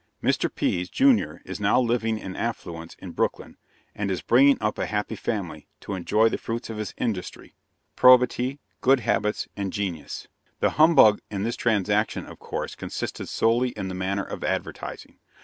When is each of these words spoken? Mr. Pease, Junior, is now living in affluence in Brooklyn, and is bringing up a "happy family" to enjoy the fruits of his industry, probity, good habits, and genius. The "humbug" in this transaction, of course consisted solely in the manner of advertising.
Mr. 0.23 0.49
Pease, 0.55 0.89
Junior, 0.89 1.43
is 1.45 1.59
now 1.59 1.79
living 1.79 2.17
in 2.17 2.35
affluence 2.35 2.95
in 2.97 3.11
Brooklyn, 3.11 3.55
and 3.93 4.09
is 4.09 4.23
bringing 4.23 4.57
up 4.59 4.79
a 4.79 4.87
"happy 4.87 5.15
family" 5.15 5.67
to 5.81 5.93
enjoy 5.93 6.27
the 6.27 6.39
fruits 6.39 6.71
of 6.71 6.77
his 6.77 6.95
industry, 6.97 7.53
probity, 7.95 8.57
good 8.81 9.01
habits, 9.01 9.47
and 9.55 9.71
genius. 9.71 10.27
The 10.59 10.71
"humbug" 10.71 11.21
in 11.29 11.43
this 11.43 11.55
transaction, 11.55 12.25
of 12.25 12.39
course 12.39 12.73
consisted 12.73 13.29
solely 13.29 13.69
in 13.77 13.89
the 13.89 13.93
manner 13.93 14.23
of 14.23 14.43
advertising. 14.43 15.19